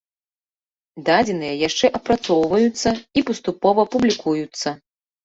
[1.09, 2.89] Дадзеныя яшчэ апрацоўваюцца
[3.21, 4.75] і паступова публікуюцца.